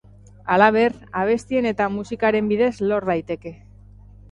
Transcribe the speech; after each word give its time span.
Halaber, 0.53 0.95
abestien 1.23 1.69
eta 1.73 1.87
musikaren 1.99 2.51
bidez 2.55 2.73
lor 2.87 3.09
daiteke. 3.13 3.57